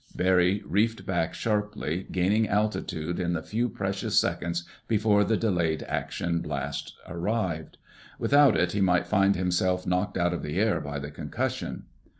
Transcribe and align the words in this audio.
_"Barry 0.17 0.63
reefed 0.65 1.05
back 1.05 1.35
sharply, 1.35 2.07
gaining 2.11 2.47
altitude 2.47 3.19
in 3.19 3.33
the 3.33 3.43
few 3.43 3.69
precious 3.69 4.19
seconds 4.19 4.63
before 4.87 5.23
the 5.23 5.37
delayed 5.37 5.83
action 5.83 6.39
blast 6.41 6.95
arrived. 7.07 7.77
Without 8.17 8.57
it 8.57 8.71
he 8.71 8.81
might 8.81 9.05
find 9.05 9.35
himself 9.35 9.85
knocked 9.85 10.17
out 10.17 10.33
of 10.33 10.41
the 10.41 10.57
air 10.59 10.79
by 10.81 10.97
the 10.97 11.11
concussion. 11.11 11.83